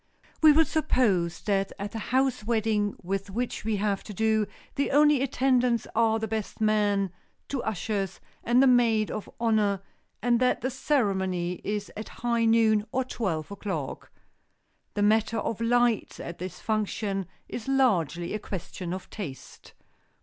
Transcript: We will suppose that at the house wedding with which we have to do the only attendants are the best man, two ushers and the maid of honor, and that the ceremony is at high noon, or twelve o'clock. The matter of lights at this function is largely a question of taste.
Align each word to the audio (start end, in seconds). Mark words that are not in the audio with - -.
We 0.41 0.51
will 0.51 0.65
suppose 0.65 1.41
that 1.41 1.71
at 1.77 1.91
the 1.91 1.99
house 2.09 2.43
wedding 2.43 2.95
with 3.03 3.29
which 3.29 3.63
we 3.63 3.75
have 3.75 4.03
to 4.05 4.15
do 4.15 4.47
the 4.73 4.89
only 4.89 5.21
attendants 5.21 5.85
are 5.93 6.17
the 6.17 6.27
best 6.27 6.59
man, 6.59 7.11
two 7.47 7.61
ushers 7.61 8.19
and 8.43 8.63
the 8.63 8.65
maid 8.65 9.11
of 9.11 9.29
honor, 9.39 9.83
and 10.19 10.39
that 10.39 10.61
the 10.61 10.71
ceremony 10.71 11.61
is 11.63 11.91
at 11.95 12.09
high 12.25 12.45
noon, 12.45 12.83
or 12.91 13.03
twelve 13.03 13.51
o'clock. 13.51 14.09
The 14.95 15.03
matter 15.03 15.37
of 15.37 15.61
lights 15.61 16.19
at 16.19 16.39
this 16.39 16.59
function 16.59 17.27
is 17.47 17.67
largely 17.67 18.33
a 18.33 18.39
question 18.39 18.95
of 18.95 19.07
taste. 19.11 19.75